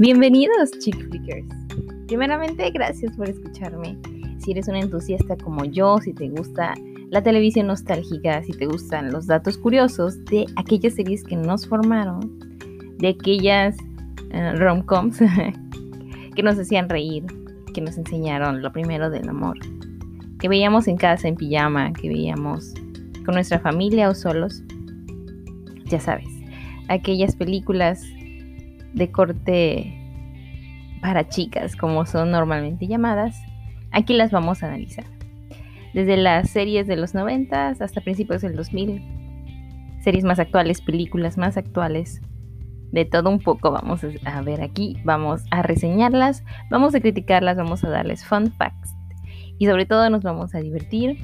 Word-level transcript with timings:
Bienvenidos, 0.00 0.70
Chick 0.78 0.96
Flickers. 1.10 1.44
Primeramente, 2.06 2.70
gracias 2.70 3.14
por 3.18 3.28
escucharme. 3.28 3.98
Si 4.38 4.52
eres 4.52 4.66
un 4.66 4.76
entusiasta 4.76 5.36
como 5.36 5.66
yo, 5.66 5.98
si 5.98 6.14
te 6.14 6.30
gusta 6.30 6.72
la 7.10 7.22
televisión 7.22 7.66
nostálgica, 7.66 8.42
si 8.42 8.52
te 8.52 8.64
gustan 8.64 9.12
los 9.12 9.26
datos 9.26 9.58
curiosos 9.58 10.24
de 10.24 10.46
aquellas 10.56 10.94
series 10.94 11.22
que 11.22 11.36
nos 11.36 11.66
formaron, 11.68 12.38
de 12.96 13.08
aquellas 13.08 13.76
uh, 14.32 14.56
rom-coms 14.56 15.18
que 16.34 16.42
nos 16.42 16.58
hacían 16.58 16.88
reír, 16.88 17.26
que 17.74 17.82
nos 17.82 17.98
enseñaron 17.98 18.62
lo 18.62 18.72
primero 18.72 19.10
del 19.10 19.28
amor, 19.28 19.58
que 20.38 20.48
veíamos 20.48 20.88
en 20.88 20.96
casa 20.96 21.28
en 21.28 21.36
pijama, 21.36 21.92
que 21.92 22.08
veíamos 22.08 22.72
con 23.26 23.34
nuestra 23.34 23.60
familia 23.60 24.08
o 24.08 24.14
solos, 24.14 24.62
ya 25.84 26.00
sabes, 26.00 26.28
aquellas 26.88 27.36
películas 27.36 28.02
de 28.94 29.10
corte 29.10 29.96
para 31.00 31.28
chicas, 31.28 31.76
como 31.76 32.06
son 32.06 32.30
normalmente 32.30 32.86
llamadas, 32.86 33.40
aquí 33.90 34.14
las 34.14 34.30
vamos 34.30 34.62
a 34.62 34.66
analizar. 34.66 35.04
Desde 35.94 36.16
las 36.16 36.50
series 36.50 36.86
de 36.86 36.96
los 36.96 37.14
90 37.14 37.68
hasta 37.68 38.00
principios 38.00 38.42
del 38.42 38.54
2000, 38.54 39.02
series 40.02 40.24
más 40.24 40.38
actuales, 40.38 40.80
películas 40.80 41.36
más 41.36 41.56
actuales, 41.56 42.20
de 42.92 43.04
todo 43.04 43.30
un 43.30 43.38
poco 43.38 43.70
vamos 43.70 44.00
a 44.24 44.42
ver 44.42 44.62
aquí, 44.62 44.96
vamos 45.04 45.44
a 45.50 45.62
reseñarlas, 45.62 46.44
vamos 46.70 46.94
a 46.94 47.00
criticarlas, 47.00 47.56
vamos 47.56 47.84
a 47.84 47.90
darles 47.90 48.24
fun 48.24 48.52
facts 48.52 48.94
y 49.58 49.66
sobre 49.66 49.86
todo 49.86 50.08
nos 50.10 50.22
vamos 50.22 50.54
a 50.54 50.60
divertir. 50.60 51.18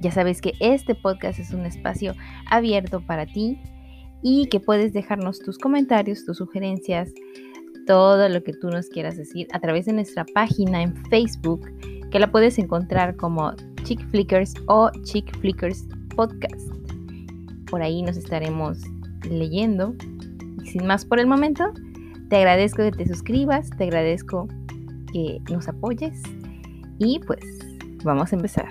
Ya 0.00 0.10
sabes 0.10 0.40
que 0.40 0.54
este 0.60 0.94
podcast 0.94 1.38
es 1.38 1.52
un 1.52 1.66
espacio 1.66 2.14
abierto 2.46 3.00
para 3.00 3.26
ti 3.26 3.58
y 4.22 4.46
que 4.46 4.60
puedes 4.60 4.92
dejarnos 4.92 5.40
tus 5.40 5.58
comentarios, 5.58 6.24
tus 6.24 6.38
sugerencias, 6.38 7.10
todo 7.90 8.28
lo 8.28 8.40
que 8.44 8.52
tú 8.52 8.68
nos 8.70 8.88
quieras 8.88 9.16
decir 9.16 9.48
a 9.52 9.58
través 9.58 9.86
de 9.86 9.92
nuestra 9.92 10.24
página 10.24 10.80
en 10.80 10.94
Facebook, 11.06 11.68
que 12.12 12.20
la 12.20 12.30
puedes 12.30 12.56
encontrar 12.56 13.16
como 13.16 13.52
Chick 13.82 14.08
Flickers 14.10 14.54
o 14.68 14.92
Chick 15.02 15.36
Flickers 15.40 15.88
Podcast. 16.14 16.70
Por 17.68 17.82
ahí 17.82 18.02
nos 18.02 18.16
estaremos 18.16 18.78
leyendo. 19.28 19.92
Y 20.62 20.68
sin 20.68 20.86
más 20.86 21.04
por 21.04 21.18
el 21.18 21.26
momento, 21.26 21.72
te 22.28 22.36
agradezco 22.36 22.84
que 22.84 22.92
te 22.92 23.08
suscribas, 23.08 23.68
te 23.70 23.82
agradezco 23.82 24.46
que 25.12 25.40
nos 25.50 25.66
apoyes 25.66 26.22
y 27.00 27.18
pues 27.26 27.40
vamos 28.04 28.32
a 28.32 28.36
empezar. 28.36 28.68